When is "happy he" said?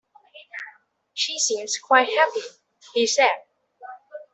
2.09-3.05